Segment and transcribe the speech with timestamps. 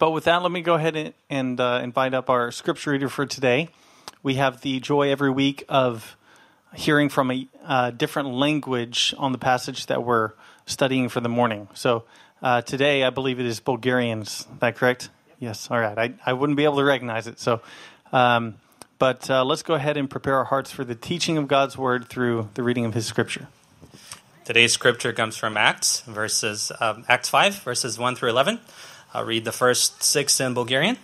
[0.00, 3.08] but with that, let me go ahead and, and uh, invite up our scripture reader
[3.08, 3.68] for today.
[4.22, 6.16] We have the joy every week of
[6.74, 10.32] hearing from a uh, different language on the passage that we're
[10.66, 11.68] studying for the morning.
[11.74, 12.04] So
[12.42, 14.22] uh, today, I believe it is Bulgarian.
[14.22, 15.10] Is that correct?
[15.38, 15.70] Yes.
[15.70, 15.98] All right.
[15.98, 17.38] I, I wouldn't be able to recognize it.
[17.38, 17.60] So,
[18.10, 18.54] um,
[18.98, 22.08] but uh, let's go ahead and prepare our hearts for the teaching of God's word
[22.08, 23.48] through the reading of His scripture.
[24.44, 28.60] Today's scripture comes from Acts, verses um, Acts five, verses one through eleven.
[29.14, 30.96] I'll read the first six in Bulgarian.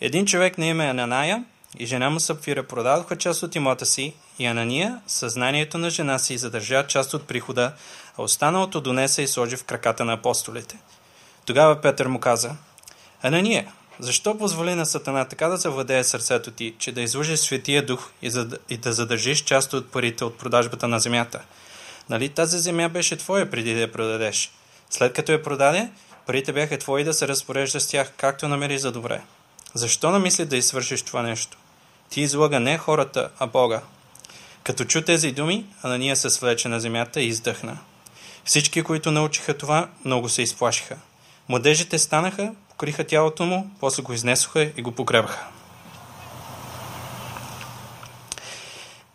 [0.00, 1.44] Един човек на име Ананая
[1.78, 6.38] и жена му Сапфира продадоха част от имота си и Анания, съзнанието на жена си,
[6.38, 7.72] задържа част от прихода,
[8.18, 10.78] а останалото донесе и сложи в краката на апостолите.
[11.46, 12.50] Тогава Петър му каза,
[13.22, 18.10] Анания, защо позволи на Сатана така да завладее сърцето ти, че да излъжеш Светия Дух
[18.22, 21.42] и, за, и да задържиш част от парите от продажбата на земята?
[22.10, 24.52] Нали тази земя беше твоя преди да я продадеш?
[24.90, 25.88] След като я продаде,
[26.26, 29.20] парите бяха твои да се разпорежда с тях, както намери за добре.
[29.74, 31.58] Защо намисли да извършиш това нещо?
[32.10, 33.80] Ти излага не хората, а Бога.
[34.64, 37.78] Като чу тези думи, Анания се свлече на земята и издъхна.
[38.44, 40.96] Всички, които научиха това, много се изплашиха.
[41.48, 45.53] Младежите станаха, покриха тялото му, после го изнесоха и го погребаха.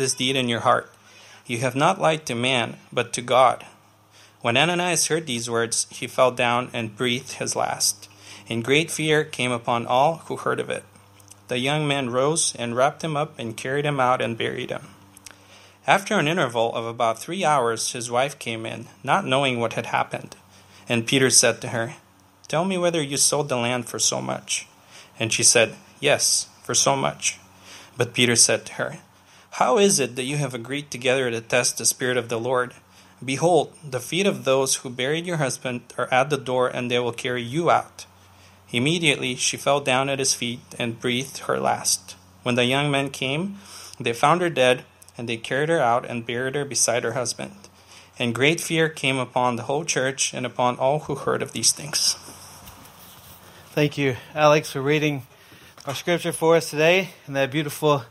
[0.00, 0.90] this deed in your heart?
[1.46, 3.66] You have not lied to man, but to God.
[4.40, 8.08] When Ananias heard these words, he fell down and breathed his last.
[8.48, 10.82] And great fear came upon all who heard of it.
[11.48, 14.88] The young man rose and wrapped him up and carried him out and buried him.
[15.86, 19.86] After an interval of about three hours, his wife came in, not knowing what had
[19.86, 20.36] happened.
[20.88, 21.94] And Peter said to her,
[22.48, 24.66] Tell me whether you sold the land for so much.
[25.18, 27.38] And she said, Yes, for so much.
[27.96, 28.98] But Peter said to her,
[29.60, 32.72] How is it that you have agreed together to test the Spirit of the Lord?
[33.22, 36.98] Behold, the feet of those who buried your husband are at the door, and they
[36.98, 38.06] will carry you out.
[38.72, 42.16] Immediately she fell down at his feet and breathed her last.
[42.42, 43.58] When the young men came,
[44.00, 44.86] they found her dead,
[45.18, 47.52] and they carried her out and buried her beside her husband.
[48.18, 51.70] And great fear came upon the whole church and upon all who heard of these
[51.70, 52.14] things.
[53.72, 55.26] Thank you, Alex, for reading
[55.84, 58.04] our scripture for us today and that beautiful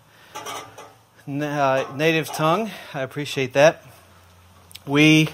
[1.30, 2.72] uh, native tongue.
[2.92, 3.84] I appreciate that.
[4.88, 5.30] We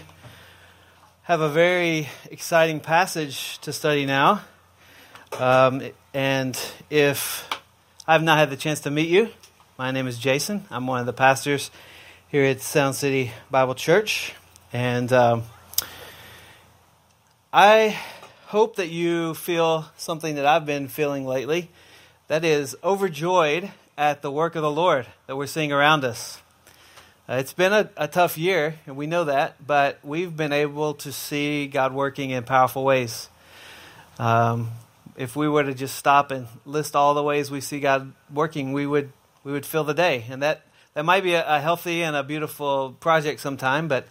[1.24, 4.42] have a very exciting passage to study now.
[5.40, 5.82] Um,
[6.14, 7.48] and if
[8.06, 9.30] I've not had the chance to meet you,
[9.78, 10.66] my name is Jason.
[10.70, 11.72] I'm one of the pastors
[12.28, 14.34] here at Sound City Bible Church.
[14.74, 15.44] And um,
[17.54, 17.98] I
[18.48, 21.70] hope that you feel something that I've been feeling lately
[22.28, 26.42] that is overjoyed at the work of the Lord that we're seeing around us.
[27.30, 30.94] Uh, it's been a, a, tough year, and we know that, but we've been able
[30.96, 33.30] to see God working in powerful ways.
[34.20, 34.72] Um,
[35.16, 38.74] if we were to just stop and list all the ways we see God working,
[38.74, 39.12] we would
[39.44, 42.24] we would fill the day, and that that might be a, a healthy and a
[42.24, 43.88] beautiful project sometime.
[43.88, 44.08] But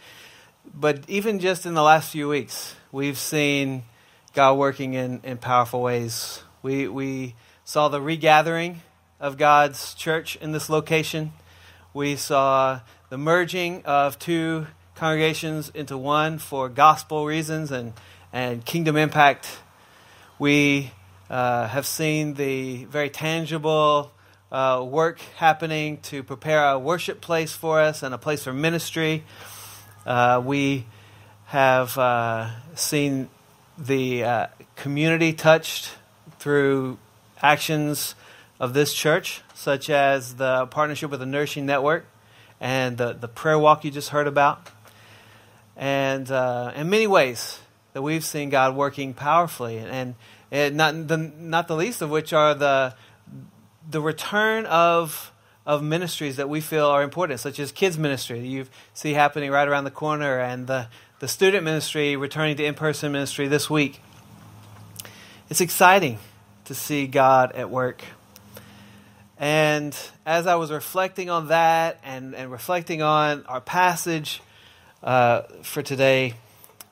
[0.74, 3.84] but even just in the last few weeks, we've seen
[4.32, 6.42] God working in, in powerful ways.
[6.62, 7.34] We we
[7.64, 8.80] saw the regathering
[9.24, 11.32] of God's church in this location.
[11.94, 17.94] We saw the merging of two congregations into one for gospel reasons and,
[18.34, 19.48] and kingdom impact.
[20.38, 20.92] We
[21.30, 24.12] uh, have seen the very tangible
[24.52, 29.24] uh, work happening to prepare a worship place for us and a place for ministry.
[30.04, 30.84] Uh, we
[31.46, 33.30] have uh, seen
[33.78, 34.46] the uh,
[34.76, 35.94] community touched
[36.38, 36.98] through
[37.40, 38.14] actions
[38.60, 42.06] of this church, such as the partnership with the Nursing Network
[42.60, 44.68] and the, the prayer walk you just heard about.
[45.76, 47.58] And uh, in many ways
[47.92, 50.14] that we've seen God working powerfully, and,
[50.50, 52.94] and not, the, not the least of which are the,
[53.90, 55.32] the return of,
[55.66, 59.50] of ministries that we feel are important, such as kids' ministry that you see happening
[59.50, 63.68] right around the corner, and the, the student ministry returning to in person ministry this
[63.68, 64.00] week.
[65.50, 66.18] It's exciting
[66.66, 68.02] to see God at work.
[69.38, 74.40] And as I was reflecting on that and, and reflecting on our passage
[75.02, 76.34] uh, for today,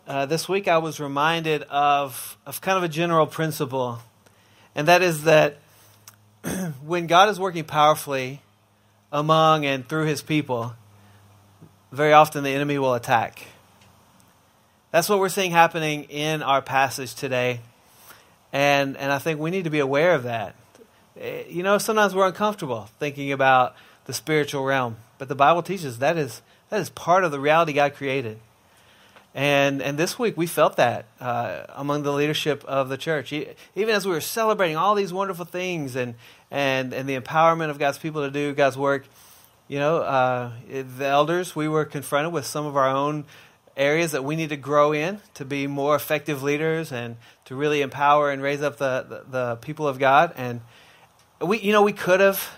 [0.08, 4.00] uh, this week I was reminded of, of kind of a general principle,
[4.74, 5.58] and that is that
[6.84, 8.42] when God is working powerfully
[9.12, 10.74] among and through his people,
[11.92, 13.46] very often the enemy will attack.
[14.90, 17.60] That's what we're seeing happening in our passage today.
[18.52, 20.56] And, and I think we need to be aware of that.
[21.20, 23.74] Eh, you know, sometimes we're uncomfortable thinking about
[24.06, 27.72] the spiritual realm, but the Bible teaches that is, that is part of the reality
[27.72, 28.38] God created.
[29.34, 33.32] And, and this week we felt that uh, among the leadership of the church.
[33.32, 36.14] Even as we were celebrating all these wonderful things and,
[36.50, 39.06] and, and the empowerment of God's people to do God's work,
[39.68, 43.24] you know, uh, the elders, we were confronted with some of our own
[43.74, 47.16] areas that we need to grow in to be more effective leaders and
[47.46, 50.34] to really empower and raise up the, the, the people of God.
[50.36, 50.60] And
[51.42, 52.48] we, you know, we could have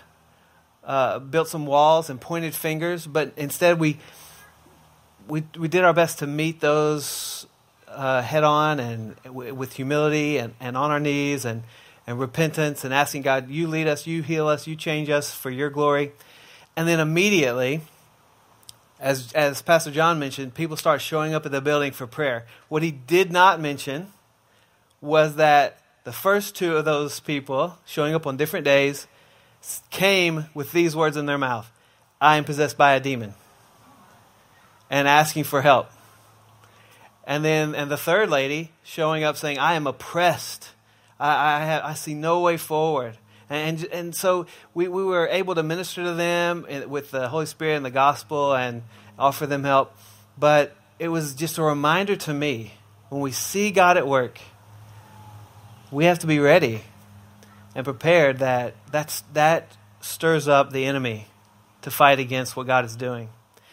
[0.83, 3.99] uh, built some walls and pointed fingers, but instead we
[5.27, 7.47] we we did our best to meet those
[7.87, 11.63] uh, head on and w- with humility and, and on our knees and
[12.07, 15.49] and repentance and asking God, you lead us, you heal us, you change us for
[15.49, 16.11] your glory.
[16.77, 17.81] And then immediately,
[18.99, 22.45] as as Pastor John mentioned, people start showing up at the building for prayer.
[22.69, 24.11] What he did not mention
[25.01, 29.07] was that the first two of those people showing up on different days
[29.89, 31.69] came with these words in their mouth
[32.21, 33.33] I am possessed by a demon
[34.89, 35.89] and asking for help.
[37.27, 40.69] And then, and the third lady showing up saying, I am oppressed.
[41.19, 43.17] I, I, have, I see no way forward.
[43.49, 47.77] And, and so we, we were able to minister to them with the Holy Spirit
[47.77, 48.83] and the gospel and
[49.17, 49.95] offer them help.
[50.37, 52.75] But it was just a reminder to me
[53.09, 54.39] when we see God at work,
[55.91, 56.81] we have to be ready
[57.75, 61.27] and prepared that that's, that stirs up the enemy
[61.81, 63.29] to fight against what God is doing.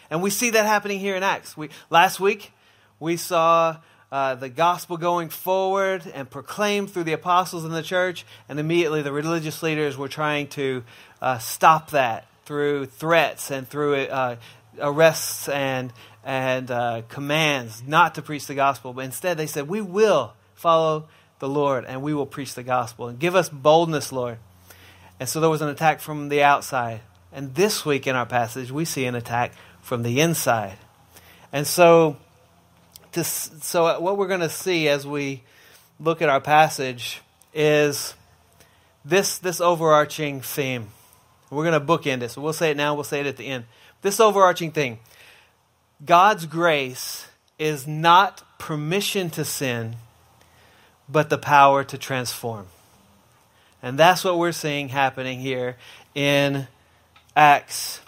[0.09, 1.57] And we see that happening here in Acts.
[1.57, 2.51] We, last week,
[2.99, 3.77] we saw
[4.11, 9.01] uh, the gospel going forward and proclaimed through the apostles in the church, and immediately
[9.01, 10.83] the religious leaders were trying to
[11.21, 14.35] uh, stop that through threats and through uh,
[14.79, 15.91] arrests and,
[16.23, 18.93] and uh, commands not to preach the gospel.
[18.93, 21.07] But instead, they said, We will follow
[21.43, 23.09] the Lord and we will preach the gospel.
[23.09, 24.37] And give us boldness, Lord.
[25.19, 27.01] And so there was an attack from the outside.
[27.33, 29.51] And this week in our passage, we see an attack
[29.81, 30.77] from the inside.
[31.51, 32.15] And so,
[33.11, 35.43] to, so what we're going to see as we
[35.99, 37.21] look at our passage
[37.53, 38.13] is
[39.03, 40.91] this, this overarching theme.
[41.49, 42.37] We're going to bookend this.
[42.37, 43.65] We'll say it now, we'll say it at the end.
[44.01, 44.99] This overarching thing
[46.05, 47.27] God's grace
[47.59, 49.97] is not permission to sin,
[51.09, 52.67] but the power to transform.
[53.81, 55.77] And that's what we're seeing happening here
[56.15, 56.67] in
[57.35, 57.99] Acts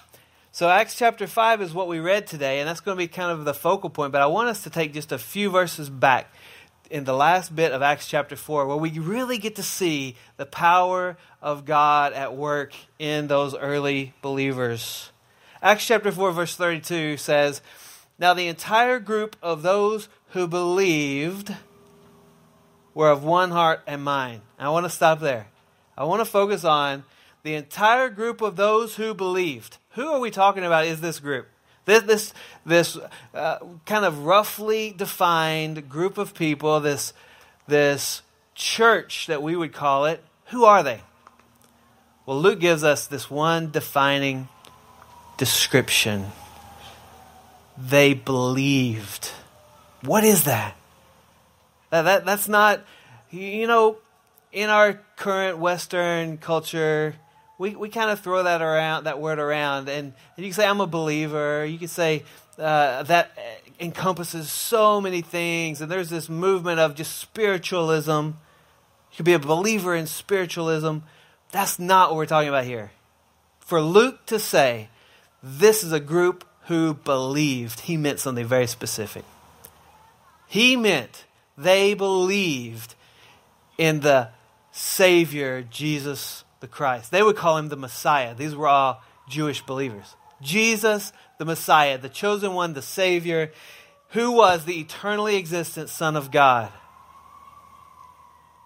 [0.55, 3.29] so, Acts chapter 5 is what we read today, and that's going to be kind
[3.29, 4.13] of the focal point.
[4.13, 6.33] But I want us to take just a few verses back
[6.89, 10.45] in the last bit of Acts chapter 4, where we really get to see the
[10.45, 15.11] power of God at work in those early believers.
[15.61, 17.61] Acts chapter 4, verse 32 says,
[18.17, 21.53] Now the entire group of those who believed
[22.95, 24.41] were of one heart and mind.
[24.57, 25.47] I want to stop there.
[25.95, 27.03] I want to focus on
[27.43, 29.77] the entire group of those who believed.
[29.91, 31.47] Who are we talking about is this group?
[31.85, 32.33] This, this,
[32.65, 32.97] this
[33.35, 37.13] uh, kind of roughly defined group of people, this,
[37.67, 38.23] this
[38.55, 41.01] church that we would call it, who are they?
[42.25, 44.47] Well, Luke gives us this one defining
[45.37, 46.31] description.
[47.77, 49.29] They believed.
[50.01, 50.75] What is that?
[51.89, 52.25] That, that?
[52.25, 52.81] That's not,
[53.29, 53.97] you know,
[54.51, 57.15] in our current Western culture,
[57.57, 59.89] we, we kind of throw that around that word around.
[59.89, 61.65] And, and you can say i'm a believer.
[61.65, 62.23] You can say
[62.57, 63.37] uh, that
[63.79, 65.81] encompasses so many things.
[65.81, 68.11] And there's this movement of just spiritualism.
[68.11, 70.99] You could be a believer in spiritualism.
[71.51, 72.91] That's not what we're talking about here.
[73.59, 74.89] For luke to say
[75.41, 79.23] this is a group who believed he meant something very specific.
[80.47, 81.24] He meant
[81.57, 82.95] they believed
[83.77, 84.29] in the
[84.71, 87.11] savior jesus the Christ.
[87.11, 88.33] They would call him the Messiah.
[88.33, 90.15] These were all Jewish believers.
[90.41, 93.51] Jesus, the Messiah, the chosen one, the Savior,
[94.09, 96.71] who was the eternally existent Son of God.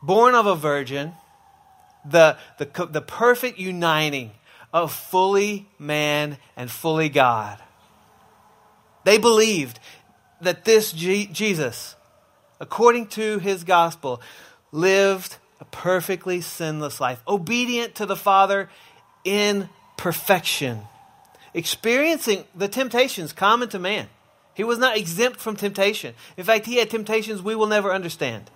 [0.01, 1.11] Born of a virgin,
[2.05, 4.31] the, the, the perfect uniting
[4.71, 7.61] of fully man and fully God.
[9.03, 9.79] They believed
[10.39, 11.97] that this G- Jesus,
[12.59, 14.21] according to his gospel,
[14.71, 18.69] lived a perfectly sinless life, obedient to the Father
[19.23, 20.81] in perfection,
[21.53, 24.07] experiencing the temptations common to man.
[24.53, 26.15] He was not exempt from temptation.
[26.35, 28.49] In fact, he had temptations we will never understand,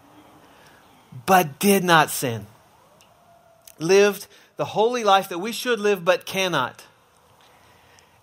[1.25, 2.47] but did not sin.
[3.79, 6.85] Lived the holy life that we should live but cannot.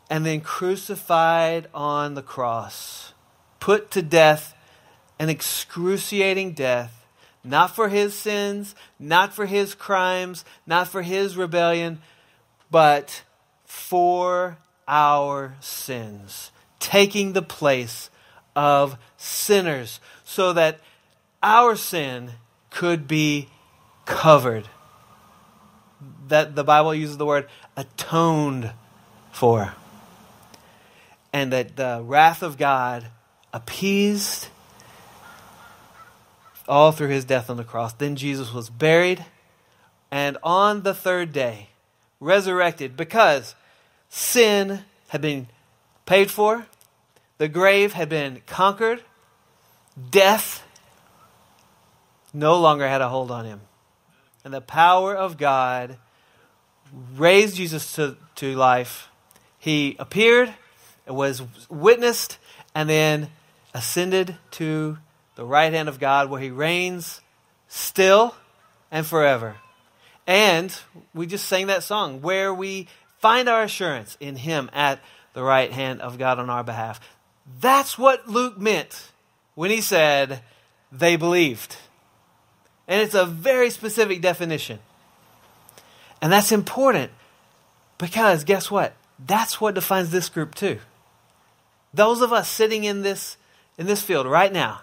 [0.08, 3.14] And then crucified on the cross,
[3.60, 4.54] put to death
[5.20, 7.04] an excruciating death,
[7.44, 12.00] not for his sins, not for his crimes, not for his rebellion,
[12.70, 13.22] but
[13.66, 14.56] for
[14.88, 18.08] our sins, taking the place
[18.56, 20.80] of sinners so that
[21.42, 22.30] our sin
[22.70, 23.48] could be
[24.06, 24.68] covered.
[26.28, 27.46] That the Bible uses the word
[27.76, 28.72] atoned
[29.32, 29.74] for.
[31.30, 33.08] And that the wrath of God
[33.52, 34.48] appeased
[36.70, 37.92] all through his death on the cross.
[37.92, 39.26] Then Jesus was buried,
[40.10, 41.68] and on the third day,
[42.20, 43.54] resurrected because
[44.08, 45.48] sin had been
[46.06, 46.66] paid for,
[47.38, 49.02] the grave had been conquered,
[50.10, 50.64] death
[52.32, 53.60] no longer had a hold on him.
[54.44, 55.98] And the power of God
[57.16, 59.08] raised Jesus to, to life.
[59.58, 60.54] He appeared,
[61.06, 62.38] was witnessed,
[62.74, 63.30] and then
[63.74, 64.98] ascended to
[65.40, 67.23] the right hand of God where he reigns
[67.66, 68.35] still
[68.90, 69.56] and forever.
[70.26, 70.70] And
[71.14, 72.88] we just sang that song where we
[73.20, 75.00] find our assurance in him at
[75.32, 77.00] the right hand of God on our behalf.
[77.59, 79.12] That's what Luke meant
[79.54, 80.42] when he said
[80.92, 81.78] they believed.
[82.87, 84.78] And it's a very specific definition.
[86.20, 87.12] And that's important
[87.97, 88.92] because guess what?
[89.18, 90.80] That's what defines this group too.
[91.94, 93.38] Those of us sitting in this
[93.78, 94.82] in this field right now,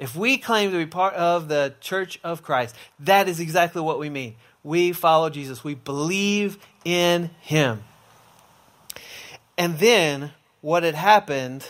[0.00, 3.98] if we claim to be part of the church of Christ, that is exactly what
[3.98, 4.34] we mean.
[4.64, 5.62] We follow Jesus.
[5.62, 7.84] We believe in him.
[9.58, 11.68] And then what had happened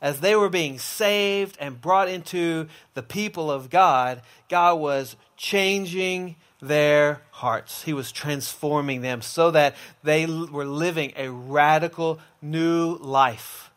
[0.00, 6.36] as they were being saved and brought into the people of God, God was changing
[6.60, 7.82] their hearts.
[7.82, 13.70] He was transforming them so that they were living a radical new life.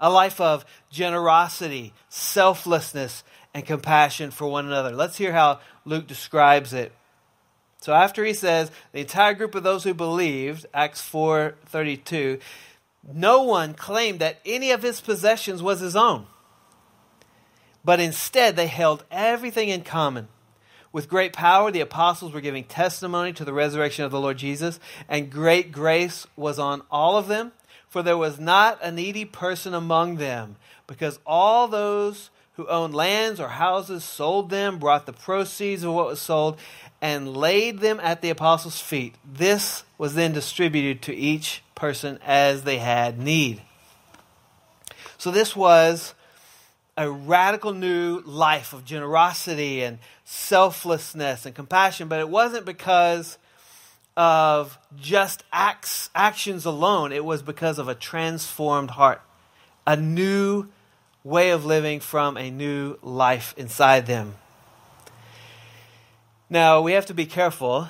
[0.00, 3.22] A life of generosity, selflessness,
[3.54, 4.90] and compassion for one another.
[4.90, 6.92] Let's hear how Luke describes it.
[7.80, 12.40] So after he says the entire group of those who believed, Acts 4:32,
[13.12, 16.26] no one claimed that any of his possessions was his own.
[17.84, 20.28] But instead they held everything in common.
[20.90, 24.80] With great power the apostles were giving testimony to the resurrection of the Lord Jesus,
[25.08, 27.52] and great grace was on all of them,
[27.88, 30.56] for there was not a needy person among them,
[30.86, 36.06] because all those who owned lands or houses sold them, brought the proceeds of what
[36.06, 36.58] was sold,
[37.00, 39.14] and laid them at the apostles' feet.
[39.24, 43.60] This was then distributed to each person as they had need.
[45.18, 46.14] So, this was
[46.96, 53.36] a radical new life of generosity and selflessness and compassion, but it wasn't because
[54.16, 57.10] of just acts, actions alone.
[57.10, 59.20] It was because of a transformed heart,
[59.86, 60.68] a new
[61.24, 64.34] way of living from a new life inside them.
[66.50, 67.88] Now, we have to be careful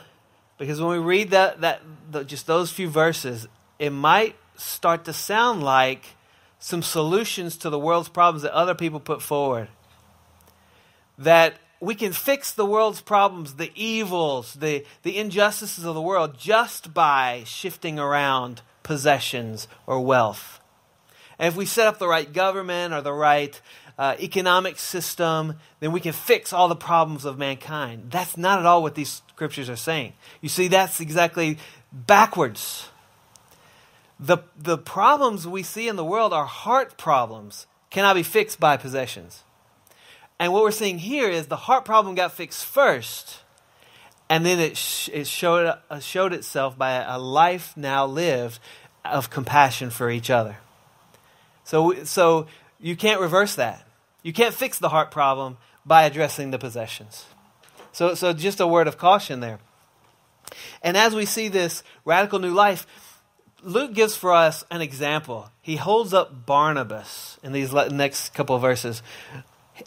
[0.56, 3.48] because when we read that, that the, just those few verses,
[3.78, 6.14] it might start to sound like
[6.60, 9.68] some solutions to the world's problems that other people put forward.
[11.18, 16.38] That we can fix the world's problems, the evils, the, the injustices of the world,
[16.38, 20.60] just by shifting around possessions or wealth.
[21.38, 23.60] And if we set up the right government or the right
[23.98, 28.10] uh, economic system, then we can fix all the problems of mankind.
[28.10, 30.14] That's not at all what these scriptures are saying.
[30.40, 31.58] You see, that's exactly
[31.92, 32.88] backwards.
[34.18, 38.76] The, the problems we see in the world are heart problems, cannot be fixed by
[38.76, 39.44] possessions.
[40.38, 43.40] And what we're seeing here is the heart problem got fixed first,
[44.28, 48.58] and then it, sh- it showed, uh, showed itself by a life now lived
[49.04, 50.56] of compassion for each other.
[51.64, 52.46] So, so
[52.78, 53.86] you can't reverse that.
[54.22, 57.26] You can't fix the heart problem by addressing the possessions.
[57.92, 59.58] So, so just a word of caution there.
[60.82, 62.86] And as we see this radical new life,
[63.62, 65.50] Luke gives for us an example.
[65.62, 69.02] He holds up Barnabas in these next couple of verses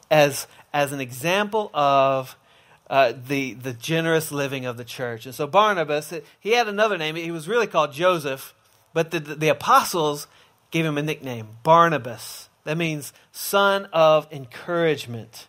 [0.10, 2.36] as, as an example of
[2.90, 5.26] uh, the, the generous living of the church.
[5.26, 7.16] And so Barnabas, he had another name.
[7.16, 8.54] He was really called Joseph,
[8.94, 10.28] but the, the, the apostles
[10.72, 12.50] gave him a nickname, Barnabas.
[12.64, 15.48] That means son of encouragement.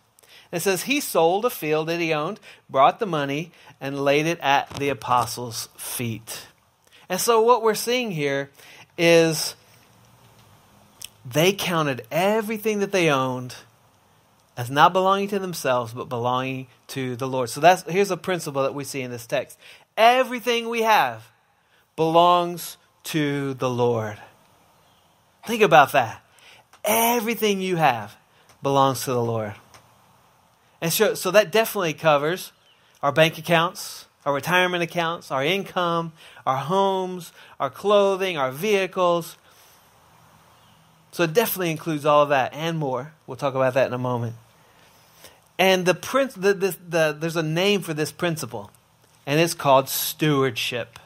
[0.51, 4.39] It says he sold a field that he owned, brought the money, and laid it
[4.39, 6.47] at the apostles' feet.
[7.07, 8.49] And so what we're seeing here
[8.97, 9.55] is
[11.25, 13.55] they counted everything that they owned
[14.57, 17.49] as not belonging to themselves, but belonging to the Lord.
[17.49, 19.57] So that's here's a principle that we see in this text.
[19.95, 21.31] Everything we have
[21.95, 24.17] belongs to the Lord.
[25.49, 26.21] Think about that.
[26.85, 28.15] Everything you have
[28.61, 29.55] belongs to the Lord.
[30.79, 32.51] And so, so that definitely covers
[33.01, 36.13] our bank accounts, our retirement accounts, our income,
[36.45, 39.37] our homes, our clothing, our vehicles.
[41.13, 43.13] So it definitely includes all of that and more.
[43.25, 44.35] We'll talk about that in a moment.
[45.57, 48.69] And the, prince, the, the, the, there's a name for this principle,
[49.25, 50.99] and it's called stewardship.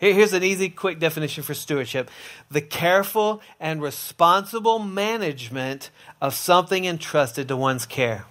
[0.00, 2.10] Here's an easy, quick definition for stewardship
[2.50, 5.90] the careful and responsible management
[6.22, 8.24] of something entrusted to one's care.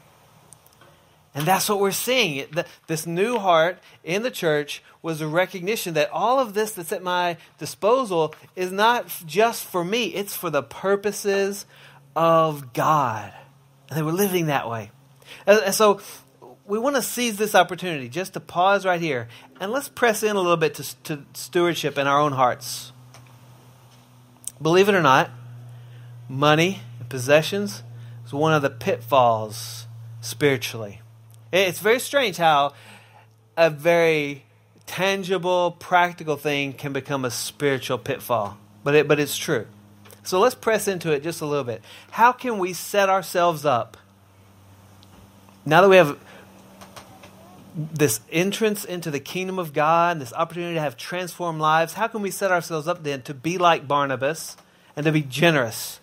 [1.36, 2.48] And that's what we're seeing.
[2.88, 7.04] This new heart in the church was a recognition that all of this that's at
[7.04, 11.68] my disposal is not just for me, it's for the purposes
[12.16, 13.32] of God.
[13.90, 14.90] And they were living that way.
[15.46, 16.02] And so
[16.70, 19.28] we want to seize this opportunity just to pause right here
[19.60, 22.92] and let's press in a little bit to, to stewardship in our own hearts.
[24.62, 25.32] Believe it or not,
[26.30, 27.82] money and possessions
[28.24, 29.88] is one of the pitfalls
[30.22, 31.02] spiritually.
[31.52, 32.74] It's very strange how
[33.58, 34.46] a very
[34.86, 39.66] tangible, practical thing can become a spiritual pitfall, but it, but it's true.
[40.22, 41.82] So let's press into it just a little bit.
[42.12, 43.98] How can we set ourselves up
[45.66, 46.20] now that we have
[47.80, 52.22] this entrance into the kingdom of God, this opportunity to have transformed lives, how can
[52.22, 54.58] we set ourselves up then to be like Barnabas
[54.96, 56.00] and to be generous?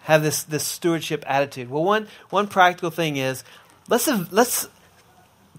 [0.00, 1.70] Have this, this stewardship attitude.
[1.70, 3.44] Well, one, one practical thing is
[3.88, 4.68] let's, let's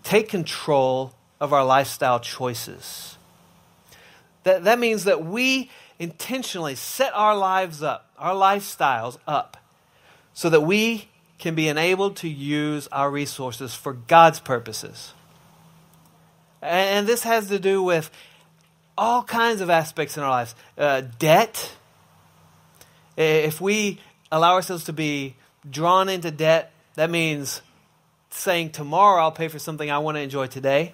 [0.04, 3.18] take control of our lifestyle choices.
[4.44, 9.58] That, that means that we intentionally set our lives up, our lifestyles up,
[10.34, 11.10] so that we
[11.40, 15.14] can be enabled to use our resources for God's purposes.
[16.66, 18.10] And this has to do with
[18.98, 20.56] all kinds of aspects in our lives.
[20.78, 21.72] Uh, debt.
[23.18, 24.00] If we
[24.32, 25.36] allow ourselves to be
[25.70, 27.62] drawn into debt, that means
[28.30, 30.94] saying, Tomorrow I'll pay for something I want to enjoy today.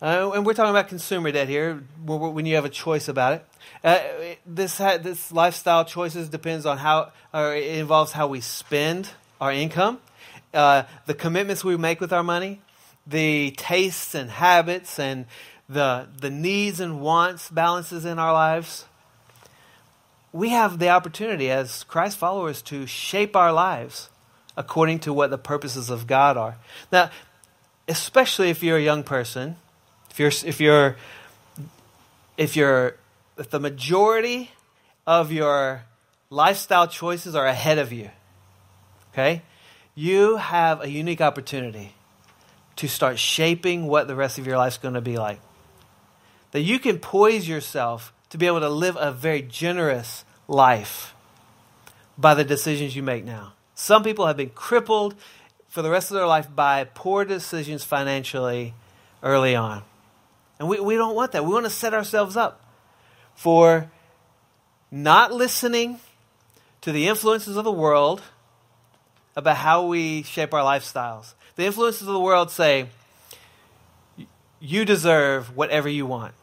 [0.00, 3.46] Uh, and we're talking about consumer debt here when you have a choice about it.
[3.84, 4.00] Uh,
[4.44, 9.08] this ha- this lifestyle choices depends on how, or it involves how we spend
[9.40, 10.00] our income,
[10.52, 12.60] uh, the commitments we make with our money,
[13.06, 15.26] the tastes and habits and
[15.68, 18.84] the, the needs and wants balances in our lives,
[20.32, 24.08] we have the opportunity as Christ followers to shape our lives
[24.56, 26.56] according to what the purposes of God are.
[26.90, 27.10] Now,
[27.88, 29.56] especially if you're a young person,
[30.10, 30.96] if you're if you're
[32.36, 32.96] if you're
[33.38, 34.50] if the majority
[35.06, 35.84] of your
[36.30, 38.10] lifestyle choices are ahead of you,
[39.12, 39.42] okay?
[39.94, 41.94] You have a unique opportunity
[42.76, 45.40] to start shaping what the rest of your life is going to be like.
[46.52, 51.14] That you can poise yourself to be able to live a very generous life
[52.16, 53.54] by the decisions you make now.
[53.74, 55.14] Some people have been crippled
[55.68, 58.74] for the rest of their life by poor decisions financially
[59.22, 59.82] early on.
[60.58, 61.44] And we, we don't want that.
[61.44, 62.62] We want to set ourselves up
[63.34, 63.90] for
[64.90, 65.98] not listening
[66.82, 68.22] to the influences of the world
[69.34, 71.34] about how we shape our lifestyles.
[71.56, 72.88] The influences of the world say,
[74.60, 76.34] you deserve whatever you want.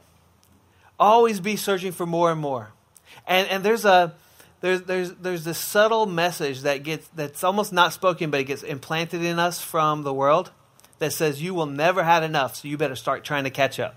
[1.00, 2.72] Always be searching for more and more.
[3.26, 4.14] And, and there's a
[4.62, 8.62] there's, there's, there's this subtle message that gets that's almost not spoken, but it gets
[8.62, 10.52] implanted in us from the world
[11.00, 13.96] that says you will never have enough, so you better start trying to catch up.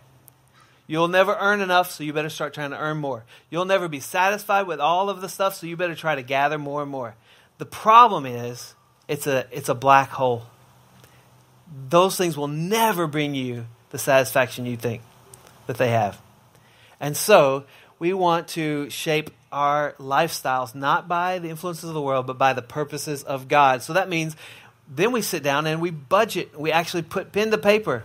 [0.87, 3.25] You'll never earn enough, so you better start trying to earn more.
[3.51, 6.59] You'll never be satisfied with all of the stuff, so you better try to gather
[6.59, 7.17] more and more.
[7.59, 8.75] The problem is
[9.09, 10.45] it's a it's a black hole
[11.89, 15.03] those things will never bring you the satisfaction you think
[15.67, 16.21] that they have.
[17.01, 17.65] And so,
[17.99, 22.53] we want to shape our lifestyles not by the influences of the world, but by
[22.53, 23.83] the purposes of God.
[23.83, 24.35] So that means
[24.89, 26.59] then we sit down and we budget.
[26.59, 28.03] We actually put pen to paper.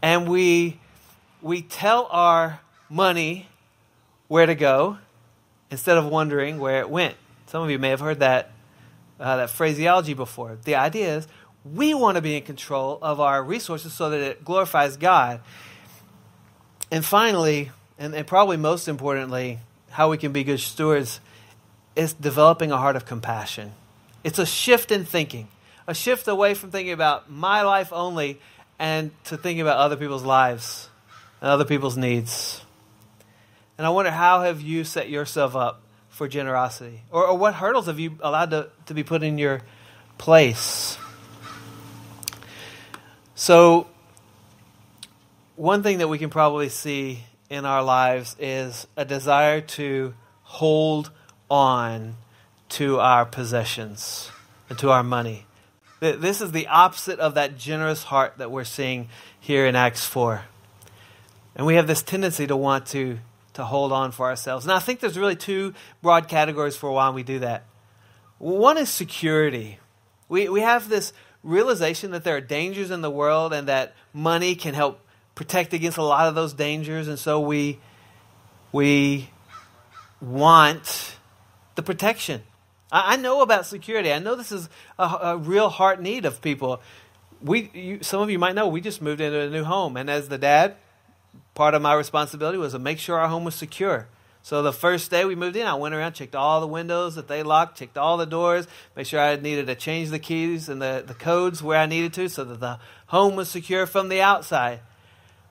[0.00, 0.78] And we
[1.42, 3.48] we tell our money
[4.28, 4.98] where to go
[5.70, 7.16] instead of wondering where it went.
[7.46, 8.52] Some of you may have heard that
[9.20, 10.56] uh, that phraseology before.
[10.64, 11.28] The idea is
[11.64, 15.40] we want to be in control of our resources so that it glorifies God.
[16.90, 19.58] And finally, and, and probably most importantly,
[19.90, 21.20] how we can be good stewards
[21.96, 23.72] is developing a heart of compassion.
[24.24, 25.48] It's a shift in thinking,
[25.86, 28.40] a shift away from thinking about my life only
[28.78, 30.88] and to thinking about other people's lives
[31.40, 32.62] and other people's needs.
[33.76, 37.02] And I wonder how have you set yourself up for generosity?
[37.10, 39.62] Or, or what hurdles have you allowed to, to be put in your
[40.18, 40.98] place?
[43.40, 43.86] So,
[45.54, 51.12] one thing that we can probably see in our lives is a desire to hold
[51.48, 52.16] on
[52.70, 54.32] to our possessions
[54.68, 55.46] and to our money.
[56.00, 60.42] This is the opposite of that generous heart that we're seeing here in Acts 4.
[61.54, 63.20] And we have this tendency to want to,
[63.52, 64.64] to hold on for ourselves.
[64.64, 67.66] And I think there's really two broad categories for why we do that.
[68.38, 69.78] One is security.
[70.28, 71.12] We, we have this
[71.48, 75.00] realization that there are dangers in the world and that money can help
[75.34, 77.08] protect against a lot of those dangers.
[77.08, 77.80] And so we,
[78.70, 79.30] we
[80.20, 81.16] want
[81.74, 82.42] the protection.
[82.92, 84.12] I, I know about security.
[84.12, 86.82] I know this is a, a real heart need of people.
[87.40, 89.96] We, you, some of you might know, we just moved into a new home.
[89.96, 90.76] And as the dad,
[91.54, 94.08] part of my responsibility was to make sure our home was secure.
[94.48, 97.28] So the first day we moved in, I went around, checked all the windows that
[97.28, 100.80] they locked, checked all the doors, made sure I needed to change the keys and
[100.80, 104.22] the, the codes where I needed to so that the home was secure from the
[104.22, 104.80] outside.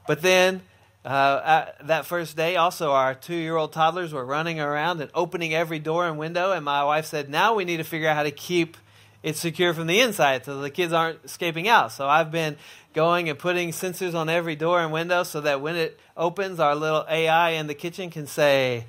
[0.08, 0.64] But then
[1.06, 5.54] uh, that first day, also, our two year old toddlers were running around and opening
[5.54, 6.52] every door and window.
[6.52, 8.78] And my wife said, Now we need to figure out how to keep
[9.22, 11.92] it secure from the inside so the kids aren't escaping out.
[11.92, 12.58] So I've been
[12.98, 16.74] going and putting sensors on every door and window so that when it opens, our
[16.74, 18.88] little AI in the kitchen can say,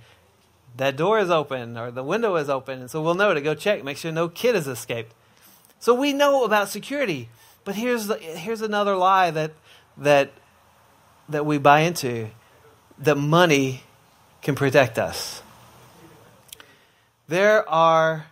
[0.79, 2.81] That door is open or the window is open.
[2.81, 5.13] And so we'll know to go check, make sure no kid has escaped.
[5.79, 7.29] So we know about security.
[7.65, 9.53] But here's, the, here's another lie that,
[9.99, 10.33] that
[11.29, 12.29] that we buy into
[12.99, 13.83] that money
[14.41, 15.43] can protect us.
[17.29, 18.27] There are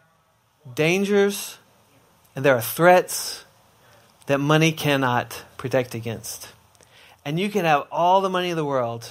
[0.74, 1.58] dangers
[2.34, 3.44] and there are threats
[4.26, 6.48] that money cannot protect against.
[7.24, 9.10] And you can have all the money in the world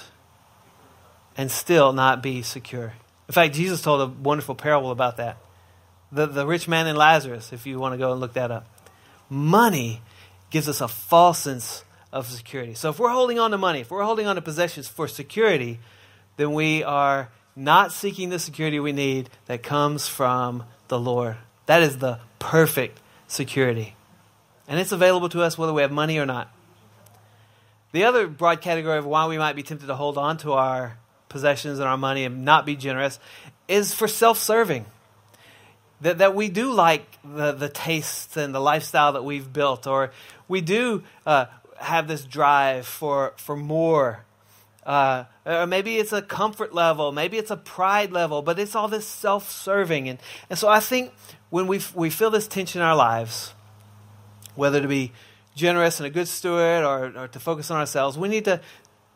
[1.38, 2.94] and still not be secure.
[3.28, 5.38] In fact, Jesus told a wonderful parable about that.
[6.12, 8.68] The, the rich man and Lazarus, if you want to go and look that up.
[9.30, 10.02] Money
[10.50, 12.74] gives us a false sense of security.
[12.74, 15.80] So if we're holding on to money, if we're holding on to possessions for security,
[16.38, 21.38] then we are not seeking the security we need that comes from the Lord.
[21.66, 23.96] That is the perfect security.
[24.68, 26.52] And it's available to us whether we have money or not.
[27.92, 30.98] The other broad category of why we might be tempted to hold on to our
[31.30, 33.20] possessions and our money and not be generous
[33.68, 34.86] is for self serving.
[36.02, 40.12] That, that we do like the, the tastes and the lifestyle that we've built, or
[40.48, 41.46] we do uh,
[41.78, 44.26] have this drive for, for more.
[44.86, 48.88] Uh, or maybe it's a comfort level, maybe it's a pride level, but it's all
[48.88, 50.08] this self serving.
[50.10, 51.12] And, and so I think
[51.50, 53.55] when we, we feel this tension in our lives,
[54.56, 55.12] whether to be
[55.56, 58.62] generous and a good steward or, or to focus on ourselves, we need to,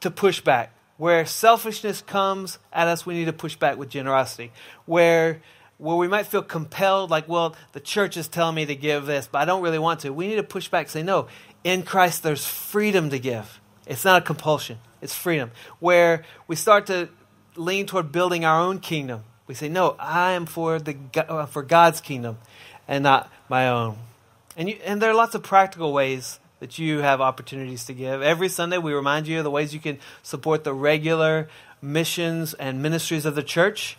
[0.02, 0.74] to push back.
[0.98, 4.52] Where selfishness comes at us, we need to push back with generosity.
[4.86, 5.42] Where
[5.80, 9.30] where we might feel compelled, like, well, the church is telling me to give this,
[9.32, 10.12] but I don't really want to.
[10.12, 11.28] We need to push back say, no,
[11.64, 13.62] in Christ, there's freedom to give.
[13.88, 15.52] It's not a compulsion, it's freedom.
[15.80, 17.08] Where we start to
[17.56, 19.24] lean toward building our own kingdom.
[19.48, 20.98] We say, no, I am for, the,
[21.50, 22.38] for God's kingdom
[22.88, 23.98] and not my own.
[24.60, 28.22] And, you, and there are lots of practical ways that you have opportunities to give.
[28.22, 31.48] Every Sunday, we remind you of the ways you can support the regular
[31.82, 33.98] missions and ministries of the church.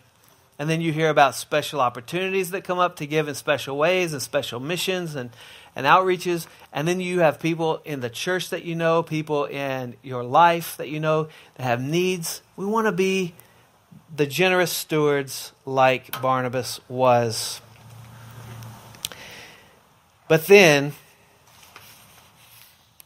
[0.59, 4.13] And then you hear about special opportunities that come up to give in special ways
[4.13, 5.31] and special missions and,
[5.75, 6.47] and outreaches.
[6.75, 10.77] And then you have people in the church that you know, people in your life
[10.77, 12.43] that you know that have needs.
[12.57, 13.33] We want to be
[14.15, 17.63] the generous stewards like Barnabas was.
[20.31, 20.93] But then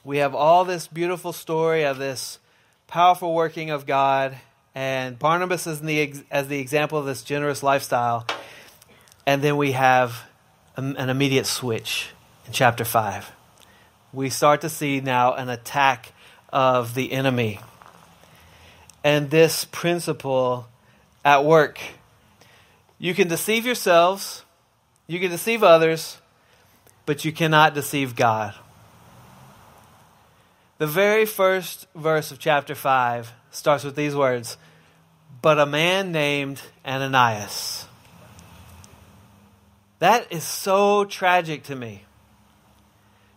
[0.04, 2.38] we have all this beautiful story of this
[2.86, 4.36] powerful working of God
[4.74, 8.26] and Barnabas as the, as the example of this generous lifestyle.
[9.24, 10.22] And then we have
[10.76, 12.10] an immediate switch
[12.46, 13.32] in chapter 5.
[14.12, 16.12] We start to see now an attack
[16.52, 17.58] of the enemy.
[19.02, 20.68] And this principle
[21.24, 21.80] at work.
[22.98, 24.44] You can deceive yourselves,
[25.06, 26.18] you can deceive others,
[27.06, 28.54] but you cannot deceive God.
[30.78, 34.56] The very first verse of chapter 5 starts with these words
[35.42, 37.86] But a man named Ananias.
[39.98, 42.04] That is so tragic to me.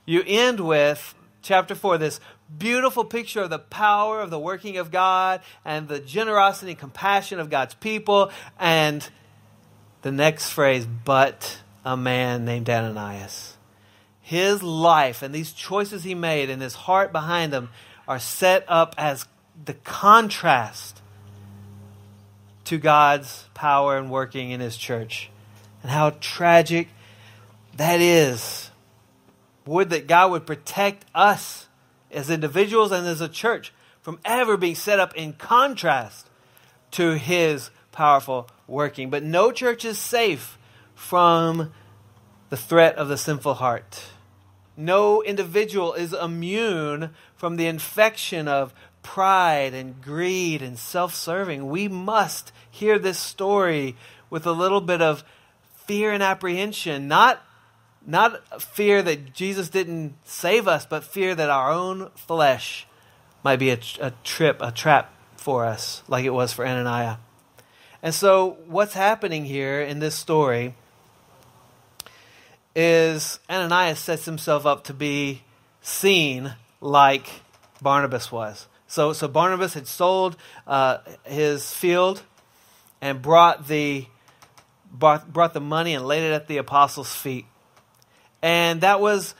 [0.05, 2.19] You end with chapter 4, this
[2.57, 7.39] beautiful picture of the power of the working of God and the generosity and compassion
[7.39, 8.31] of God's people.
[8.57, 9.07] And
[10.01, 13.56] the next phrase, but a man named Ananias
[14.27, 17.69] his life and these choices he made and his heart behind them
[18.07, 19.25] are set up as
[19.65, 21.01] the contrast
[22.67, 25.29] to God's power and working in His church.
[25.81, 26.89] And how tragic
[27.77, 28.71] that is.
[29.65, 31.67] Would that God would protect us
[32.11, 36.29] as individuals and as a church from ever being set up in contrast
[36.91, 39.09] to His powerful working.
[39.09, 40.57] But no church is safe
[40.93, 41.71] from
[42.49, 44.09] the threat of the sinful heart.
[44.77, 51.67] No individual is immune from the infection of pride and greed and self serving.
[51.67, 53.95] We must hear this story
[54.29, 55.23] with a little bit of
[55.87, 57.41] fear and apprehension, not,
[58.05, 62.85] not fear that Jesus didn't save us, but fear that our own flesh
[63.43, 67.17] might be a, a trip, a trap for us, like it was for Ananias.
[68.03, 70.75] And so, what's happening here in this story
[72.77, 75.41] is Ananias sets himself up to be
[75.81, 77.27] seen like
[77.81, 78.67] Barnabas was.
[78.85, 80.37] So, so Barnabas had sold
[80.67, 82.21] uh, his field
[83.01, 84.05] and brought the
[84.93, 87.47] brought, brought the money and laid it at the apostles' feet,
[88.43, 89.33] and that was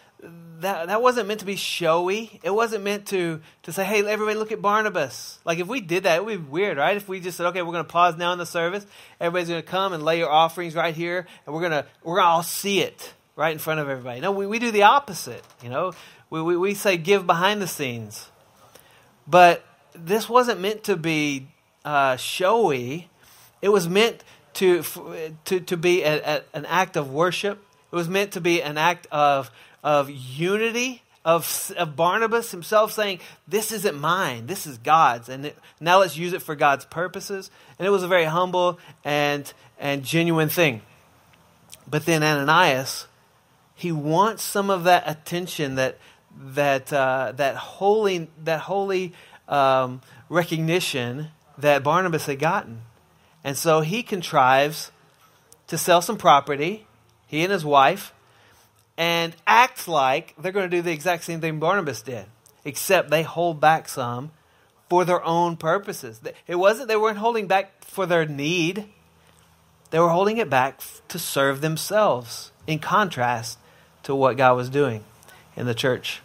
[0.62, 2.40] that, that wasn't meant to be showy.
[2.42, 5.38] It wasn't meant to, to say, hey, everybody look at Barnabas.
[5.46, 6.98] Like, if we did that, it would be weird, right?
[6.98, 8.84] If we just said, okay, we're going to pause now in the service.
[9.22, 12.18] Everybody's going to come and lay your offerings right here, and we're going to we're
[12.18, 14.20] gonna all see it right in front of everybody.
[14.20, 15.94] No, we, we do the opposite, you know.
[16.30, 18.30] We, we, we say give behind the scenes.
[19.26, 21.48] But this wasn't meant to be
[21.86, 23.10] uh, showy.
[23.62, 24.24] It was meant
[24.56, 24.84] to,
[25.46, 27.64] to, to be a, a, an act of worship.
[27.92, 29.52] It was meant to be an act of,
[29.84, 35.30] of unity, of, of Barnabas himself saying, This isn't mine, this is God's.
[35.30, 37.52] And it, now let's use it for God's purposes.
[37.78, 40.82] And it was a very humble and, and genuine thing.
[41.88, 43.06] But then Ananias,
[43.78, 46.00] he wants some of that attention that
[46.36, 49.14] that uh, that holy that holy
[49.48, 51.28] um, recognition
[51.60, 52.82] that Barnabas had gotten,
[53.44, 54.92] and so he contrives
[55.68, 56.88] to sell some property,
[57.28, 58.14] he and his wife,
[58.98, 62.26] and acts like they're going to do the exact same thing Barnabas did,
[62.66, 64.32] except they hold back some
[64.90, 66.20] for their own purposes.
[66.48, 68.86] It wasn't they weren't holding back for their need;
[69.92, 72.52] they were holding it back to serve themselves.
[72.66, 73.60] In contrast
[74.08, 75.04] to what God was doing
[75.58, 76.22] in the church.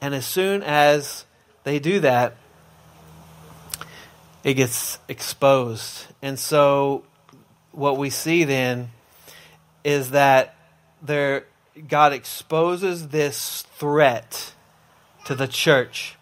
[0.00, 1.24] And as soon as
[1.64, 2.36] they do that,
[4.44, 6.06] it gets exposed.
[6.20, 7.02] And so
[7.72, 8.90] what we see then
[9.84, 10.54] is that
[11.00, 11.46] there
[11.88, 14.52] God exposes this threat
[15.24, 16.16] to the church.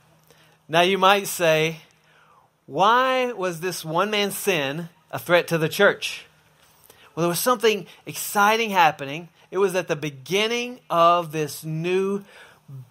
[0.68, 1.78] Now you might say,
[2.66, 6.26] why was this one man's sin a threat to the church?
[7.14, 9.28] Well, there was something exciting happening.
[9.52, 12.24] It was at the beginning of this new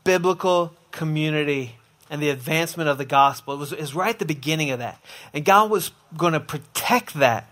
[0.04, 1.76] biblical community
[2.08, 3.56] and the advancement of the gospel.
[3.56, 5.04] It was, it was right at the beginning of that.
[5.34, 7.50] And God was going to protect that.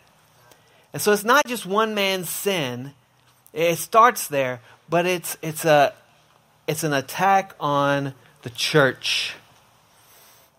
[0.93, 2.93] And so it's not just one man's sin.
[3.51, 5.91] It starts there, but it's, it's, a,
[6.67, 9.33] it's an attack on the church.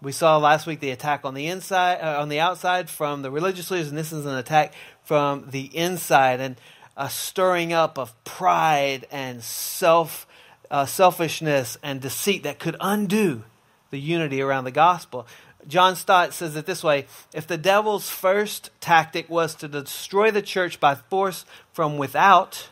[0.02, 3.30] We saw last week the attack on the inside, uh, on the outside from the
[3.30, 6.56] religious leaders, and this is an attack from the inside, and
[6.96, 10.26] a stirring up of pride and self
[10.70, 13.44] uh, selfishness and deceit that could undo
[13.90, 15.26] the unity around the gospel.
[15.66, 20.42] John Stott says it this way If the devil's first tactic was to destroy the
[20.42, 22.68] church by force from without,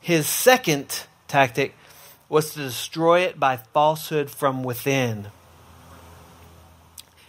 [0.00, 1.74] his second tactic
[2.28, 5.28] was to destroy it by falsehood from within.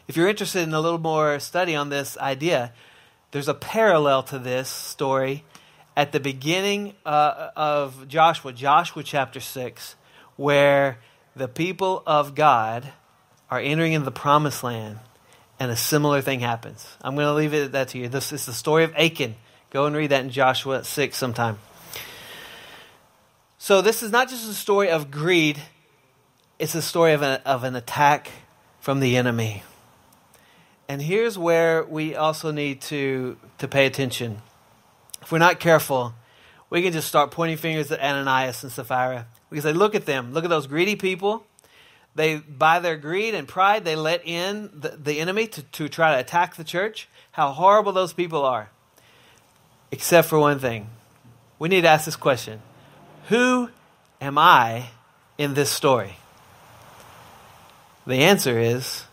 [0.07, 2.71] If you're interested in a little more study on this idea,
[3.31, 5.43] there's a parallel to this story
[5.95, 9.95] at the beginning uh, of Joshua, Joshua chapter 6,
[10.35, 10.99] where
[11.35, 12.91] the people of God
[13.49, 14.99] are entering into the promised land
[15.59, 16.85] and a similar thing happens.
[17.01, 18.09] I'm going to leave it at that to you.
[18.09, 19.35] This is the story of Achan.
[19.69, 21.59] Go and read that in Joshua 6 sometime.
[23.57, 25.59] So, this is not just a story of greed,
[26.59, 28.29] it's a story of, a, of an attack
[28.79, 29.63] from the enemy.
[30.87, 34.41] And here's where we also need to, to pay attention
[35.25, 36.13] if we're not careful,
[36.69, 39.25] we can just start pointing fingers at Ananias and Sapphira.
[39.49, 40.33] We can say, look at them.
[40.33, 41.47] Look at those greedy people.
[42.13, 46.13] They, by their greed and pride, they let in the, the enemy to, to try
[46.13, 47.09] to attack the church.
[47.31, 48.69] How horrible those people are.
[49.91, 50.89] Except for one thing.
[51.57, 52.61] We need to ask this question
[53.29, 53.71] Who
[54.21, 54.89] am I
[55.39, 56.17] in this story?
[58.05, 59.05] The answer is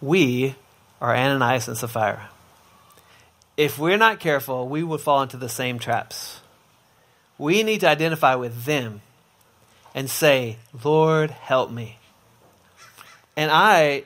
[0.00, 0.54] we
[0.98, 2.30] are Ananias and Sapphira
[3.58, 6.40] if we're not careful, we will fall into the same traps.
[7.36, 9.02] We need to identify with them
[9.94, 11.98] and say, Lord, help me.
[13.36, 14.04] And I,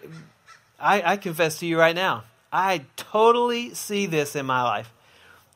[0.81, 4.91] I, I confess to you right now, I totally see this in my life.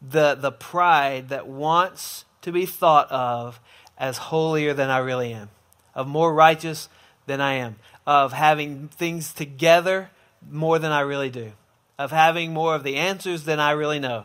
[0.06, 3.58] The, the pride that wants to be thought of
[3.96, 5.48] as holier than I really am,
[5.94, 6.90] of more righteous
[7.24, 10.10] than I am, of having things together
[10.50, 11.52] more than I really do,
[11.98, 14.24] of having more of the answers than I really know.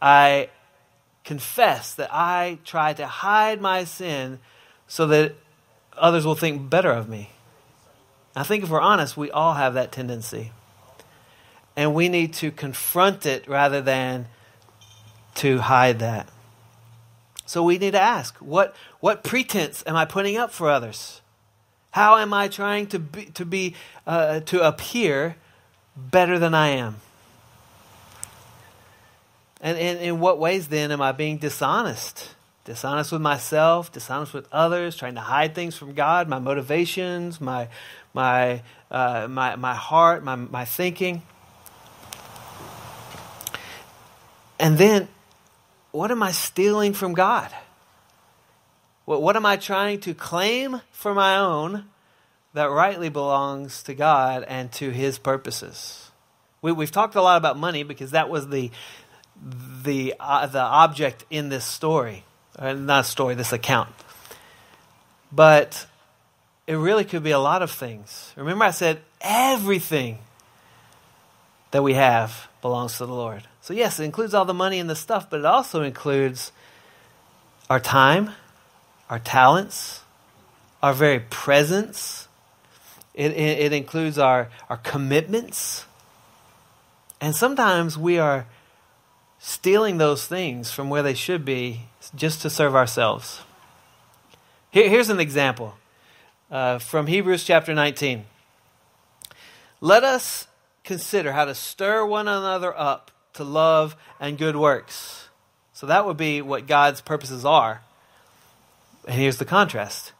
[0.00, 0.50] I
[1.24, 4.38] confess that I try to hide my sin
[4.86, 5.34] so that
[5.96, 7.30] others will think better of me.
[8.36, 10.52] I think if we're honest, we all have that tendency.
[11.74, 14.28] And we need to confront it rather than
[15.36, 16.28] to hide that.
[17.44, 21.20] So we need to ask what, what pretense am I putting up for others?
[21.90, 23.74] How am I trying to be, to, be
[24.06, 25.36] uh, to appear
[25.96, 26.96] better than I am?
[29.60, 32.34] And in, in what ways then am I being dishonest?
[32.64, 37.68] Dishonest with myself, dishonest with others, trying to hide things from God, my motivations, my,
[38.12, 41.22] my, uh, my, my heart, my, my thinking.
[44.58, 45.08] And then,
[45.92, 47.50] what am I stealing from God?
[49.04, 51.84] What, what am I trying to claim for my own
[52.56, 56.10] that rightly belongs to God and to His purposes?
[56.62, 58.70] We, we've talked a lot about money because that was the,
[59.84, 62.24] the, uh, the object in this story.
[62.58, 63.90] Uh, not story, this account.
[65.30, 65.86] But
[66.66, 68.32] it really could be a lot of things.
[68.36, 70.18] Remember, I said everything
[71.72, 73.42] that we have belongs to the Lord.
[73.60, 76.52] So, yes, it includes all the money and the stuff, but it also includes
[77.68, 78.30] our time,
[79.10, 80.00] our talents,
[80.82, 82.25] our very presence.
[83.16, 85.86] It, it, it includes our, our commitments.
[87.20, 88.46] And sometimes we are
[89.38, 91.82] stealing those things from where they should be
[92.14, 93.40] just to serve ourselves.
[94.70, 95.76] Here, here's an example
[96.50, 98.26] uh, from Hebrews chapter 19.
[99.80, 100.46] Let us
[100.84, 105.28] consider how to stir one another up to love and good works.
[105.72, 107.82] So that would be what God's purposes are.
[109.06, 110.12] And here's the contrast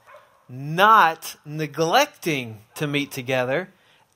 [0.49, 3.69] not neglecting to meet together,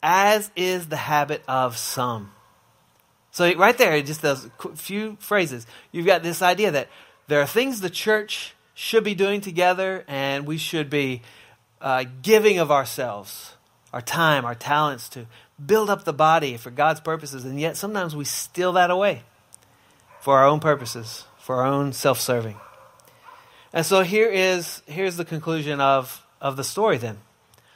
[0.02, 2.32] as is the habit of some.
[3.32, 6.88] So, right there, just those few phrases, you've got this idea that
[7.28, 11.22] there are things the church should be doing together, and we should be
[11.80, 13.54] uh, giving of ourselves,
[13.92, 15.26] our time, our talents to
[15.64, 19.22] build up the body for God's purposes, and yet sometimes we steal that away
[20.20, 22.56] for our own purposes, for our own self serving.
[23.72, 27.18] And so here is here's the conclusion of, of the story then.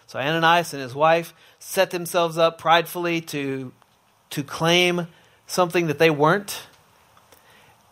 [0.07, 3.72] So Ananias and his wife set themselves up pridefully to,
[4.30, 5.09] to claim
[5.46, 6.62] something that they weren't,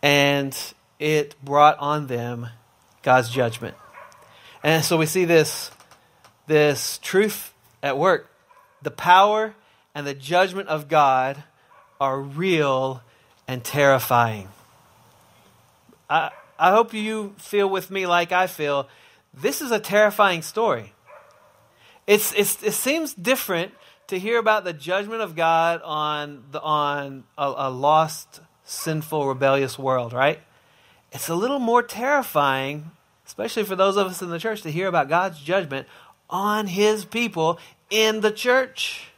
[0.01, 0.57] and
[0.99, 2.47] it brought on them
[3.01, 3.75] God's judgment.
[4.63, 5.71] And so we see this,
[6.47, 8.29] this truth at work.
[8.81, 9.55] The power
[9.95, 11.43] and the judgment of God
[11.99, 13.01] are real
[13.47, 14.49] and terrifying.
[16.09, 16.31] I,
[16.63, 18.87] I hope you feel with me like I feel.
[19.33, 20.93] This is a terrifying story.
[22.07, 23.73] It's, it's, it seems different
[24.07, 29.77] to hear about the judgment of God on, the, on a, a lost, sinful, rebellious
[29.77, 30.39] world, right?
[31.11, 32.91] It's a little more terrifying,
[33.27, 35.85] especially for those of us in the church, to hear about God's judgment
[36.29, 39.09] on his people in the church.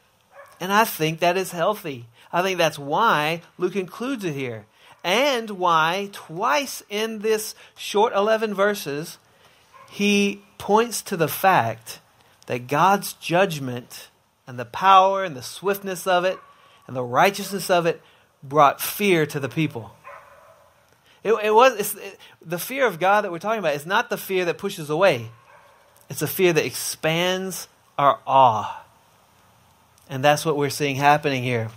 [0.60, 2.08] And I think that is healthy.
[2.34, 4.66] I think that's why Luke includes it here.
[5.06, 9.20] And why, twice in this short 11 verses,
[9.92, 12.00] he points to the fact
[12.48, 14.10] that God's judgment
[14.48, 16.40] and the power and the swiftness of it
[16.88, 18.02] and the righteousness of it
[18.42, 19.92] brought fear to the people.
[21.24, 24.18] It, it was it, the fear of God that we're talking about is not the
[24.18, 25.30] fear that pushes away.
[26.10, 28.84] It's a fear that expands our awe.
[30.10, 31.70] And that's what we're seeing happening here.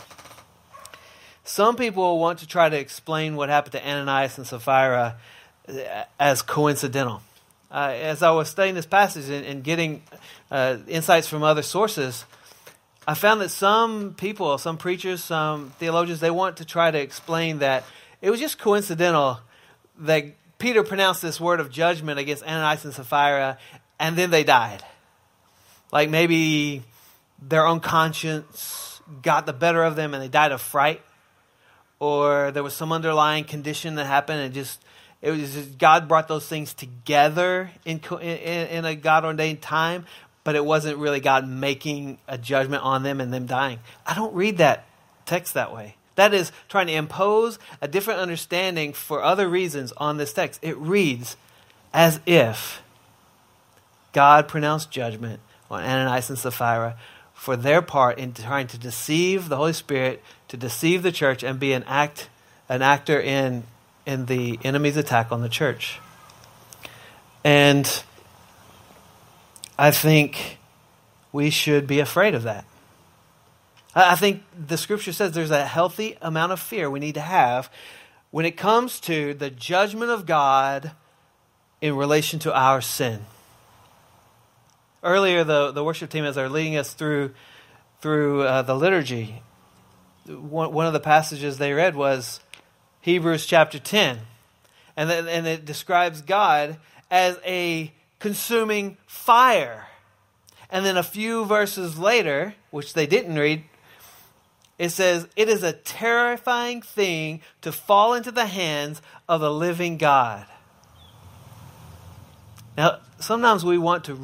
[1.49, 5.17] Some people want to try to explain what happened to Ananias and Sapphira
[5.67, 7.23] uh, as coincidental.
[7.71, 10.03] Uh, as I was studying this passage and, and getting
[10.51, 12.27] uh, insights from other sources,
[13.07, 17.61] I found that some people, some preachers, some theologians, they want to try to explain
[17.61, 17.85] that
[18.21, 19.41] it was just coincidental
[20.01, 20.27] that
[20.59, 23.57] Peter pronounced this word of judgment against Ananias and Sapphira,
[23.99, 24.85] and then they died.
[25.91, 26.83] Like maybe
[27.41, 31.01] their own conscience got the better of them and they died of fright,
[32.01, 34.81] or there was some underlying condition that happened and just
[35.21, 40.07] it was just, God brought those things together in, in, in a God ordained time,
[40.45, 43.81] but it wasn't really God making a judgment on them and them dying.
[44.07, 44.87] I don't read that
[45.27, 45.97] text that way.
[46.15, 50.61] That is trying to impose a different understanding for other reasons on this text.
[50.63, 51.37] It reads
[51.93, 52.83] as if
[54.13, 55.41] God pronounced judgment
[55.71, 56.97] on Ananias and Sapphira
[57.39, 61.61] for their part in trying to deceive the Holy Spirit, to deceive the church, and
[61.61, 62.29] be an act
[62.69, 63.63] an actor in
[64.05, 66.01] in the enemy's attack on the church.
[67.45, 68.03] And
[69.79, 70.59] I think
[71.33, 72.65] we should be afraid of that.
[73.95, 77.71] I think the scripture says there's a healthy amount of fear we need to have
[78.31, 80.93] when it comes to the judgment of God
[81.81, 83.25] in relation to our sin.
[85.03, 87.35] Earlier, the, the worship team, as they're leading us through,
[88.01, 89.43] through uh, the liturgy,
[90.27, 92.41] one, one of the passages they read was
[93.01, 94.19] Hebrews chapter 10.
[94.97, 96.79] And, then, and it describes God
[97.11, 99.87] as a consuming fire.
[100.71, 103.65] And then a few verses later, which they didn't read,
[104.79, 109.97] it says, It is a terrifying thing to fall into the hands of the living
[109.97, 110.47] God.
[112.77, 114.15] Now, sometimes we want to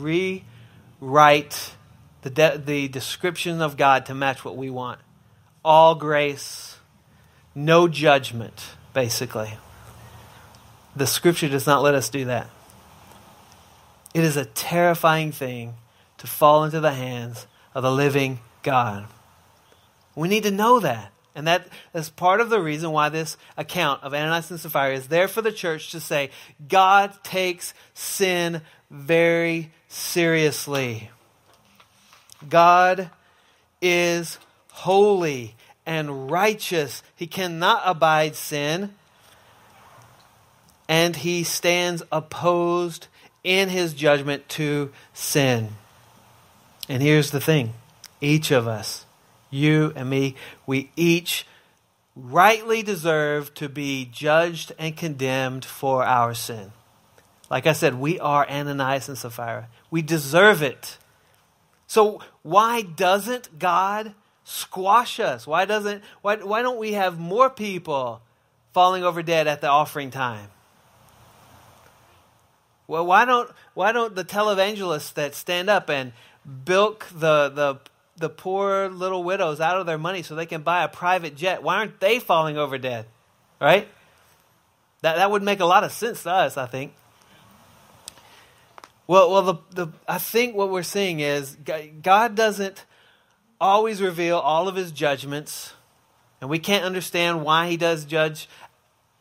[1.05, 1.75] rewrite
[2.23, 5.01] the, de- the description of God to match what we want.
[5.65, 6.79] All grace,
[7.55, 9.53] no judgment, basically.
[10.97, 12.49] The scripture does not let us do that.
[14.15, 15.75] It is a terrifying thing
[16.19, 19.07] to fall into the hands of the living God.
[20.15, 21.11] We need to know that.
[21.35, 25.09] And that is part of the reason why this account of Ananias and Sapphira is
[25.09, 26.31] there for the church to say
[26.69, 28.63] God takes sin
[28.95, 31.11] very seriously.
[32.49, 33.11] God
[33.83, 34.39] is
[34.71, 37.03] holy and righteous.
[37.17, 38.95] He cannot abide sin.
[40.89, 43.09] And he stands opposed
[43.43, 45.71] in his judgment to sin.
[46.89, 47.75] And here's the thing
[48.21, 49.07] each of us
[49.51, 50.37] you and me,
[50.67, 51.47] we each
[52.15, 56.73] rightly deserve to be judged and condemned for our sin.
[57.51, 59.69] Like I said, we are Ananias and Sapphira.
[59.91, 60.99] We deserve it.
[61.87, 64.15] So why doesn't God
[64.45, 65.47] squash us?
[65.47, 68.21] Why doesn't why, why don't we have more people
[68.73, 70.49] falling over dead at the offering time?
[72.87, 76.13] Well, why don't why don't the televangelists that stand up and
[76.65, 77.79] bilk the the
[78.17, 81.63] the poor little widows out of their money so they can buy a private jet.
[81.63, 83.07] Why aren't they falling over dead?
[83.61, 83.89] Right?
[85.01, 86.93] That, that would make a lot of sense to us, I think.
[89.07, 91.57] Well, well, the, the, I think what we're seeing is
[92.03, 92.85] God doesn't
[93.61, 95.75] always reveal all of his judgments,
[96.41, 98.49] and we can't understand why he does judge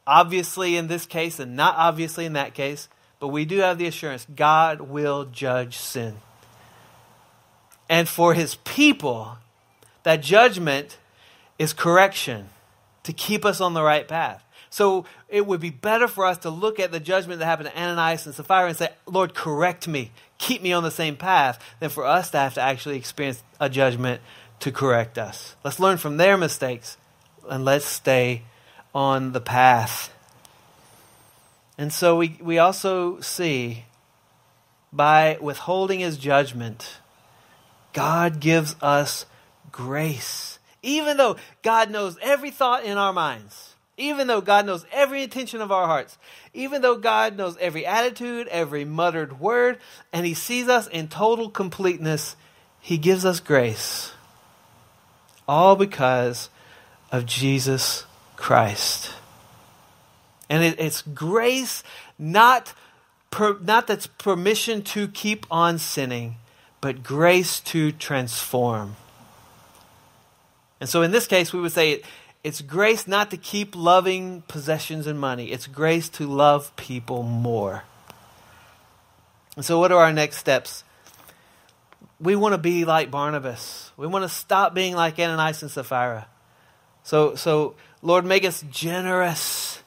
[0.06, 3.88] obviously in this case and not obviously in that case, but we do have the
[3.88, 6.18] assurance God will judge sin
[7.90, 9.38] and for his people,
[10.04, 10.98] that judgment
[11.60, 12.50] is correction
[13.04, 14.44] to keep us on the right path.
[14.74, 17.80] So it would be better for us to look at the judgment that happened to
[17.80, 20.10] Ananias and Sapphira and say, Lord, correct me,
[20.40, 23.70] keep me on the same path, than for us to have to actually experience a
[23.70, 24.20] judgment
[24.62, 25.56] to correct us.
[25.64, 26.98] Let's learn from their mistakes
[27.48, 28.46] and let's stay
[28.96, 30.12] on the path.
[31.78, 33.86] And so we, we also see
[34.92, 36.98] by withholding his judgment,
[37.94, 39.28] God gives us
[39.72, 40.58] grace.
[40.82, 45.62] Even though God knows every thought in our minds, even though God knows every intention
[45.62, 46.18] of our hearts,
[46.54, 49.80] even though God knows every attitude, every muttered word,
[50.12, 52.36] and He sees us in total completeness,
[52.80, 54.12] He gives us grace.
[55.48, 56.50] All because
[57.12, 59.12] of Jesus Christ.
[60.50, 61.84] And it, it's grace,
[62.18, 62.74] not,
[63.30, 66.36] per, not that's permission to keep on sinning,
[66.82, 68.96] but grace to transform.
[70.80, 72.02] And so in this case, we would say
[72.44, 77.84] it's grace not to keep loving possessions and money, it's grace to love people more.
[79.56, 80.84] And so, what are our next steps?
[82.20, 83.91] We want to be like Barnabas.
[83.98, 86.28] We want to stop being like Ananias and Sapphira.
[87.04, 89.82] So, so Lord, make us generous.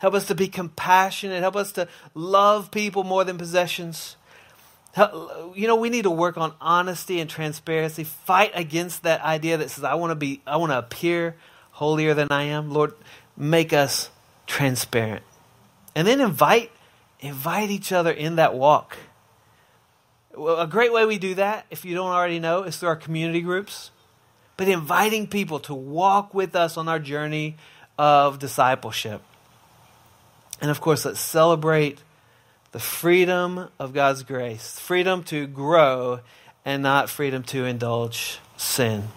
[0.00, 1.40] Help us to be compassionate.
[1.40, 4.16] Help us to love people more than possessions.
[4.96, 8.04] You know, we need to work on honesty and transparency.
[8.04, 11.36] Fight against that idea that says, I want to be, I want to appear
[11.74, 12.70] holier than I am.
[12.70, 12.94] Lord,
[13.36, 14.10] make us
[14.46, 15.24] transparent.
[15.94, 16.70] And then invite,
[17.20, 18.96] invite each other in that walk.
[20.36, 22.96] Well, a great way we do that, if you don't already know, is through our
[22.96, 23.90] community groups.
[24.56, 27.56] But inviting people to walk with us on our journey
[27.98, 29.20] of discipleship.
[30.60, 31.98] And of course, let's celebrate
[32.70, 36.20] the freedom of God's grace, freedom to grow
[36.64, 39.08] and not freedom to indulge sin.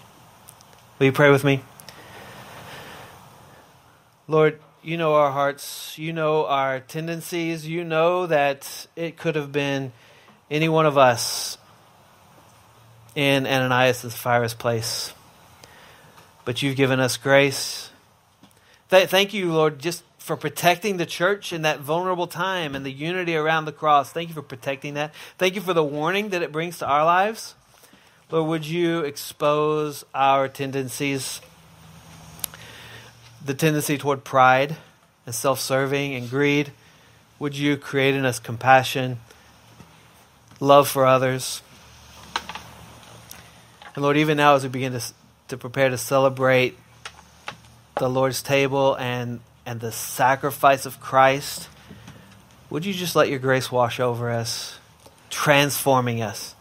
[0.97, 1.61] Will you pray with me?
[4.27, 9.51] Lord, you know our hearts, you know our tendencies, you know that it could have
[9.51, 9.93] been
[10.51, 11.57] any one of us
[13.15, 15.13] in Ananias and Sapphira's place.
[16.43, 17.89] But you've given us grace.
[18.89, 22.91] Th- thank you, Lord, just for protecting the church in that vulnerable time and the
[22.91, 24.11] unity around the cross.
[24.11, 25.13] Thank you for protecting that.
[25.37, 27.55] Thank you for the warning that it brings to our lives.
[28.29, 31.39] Lord, would you expose our tendencies,
[33.43, 34.75] the tendency toward pride
[35.25, 36.71] and self serving and greed?
[37.39, 39.19] Would you create in us compassion,
[40.59, 41.61] love for others?
[43.93, 45.01] And Lord, even now as we begin to,
[45.49, 46.77] to prepare to celebrate
[47.97, 51.69] the Lord's table and, and the sacrifice of Christ,
[52.69, 54.77] would you just let your grace wash over us,
[55.29, 56.53] transforming us?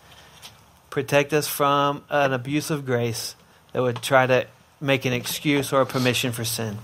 [0.88, 3.34] Protect us from an abuse of grace
[3.72, 4.46] that would try to
[4.80, 6.78] make an excuse or a permission for sin.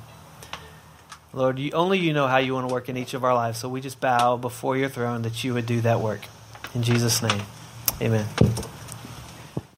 [1.34, 3.58] Lord, you, only you know how you want to work in each of our lives,
[3.58, 6.20] so we just bow before your throne that you would do that work.
[6.74, 7.42] In Jesus' name,
[8.00, 8.26] amen.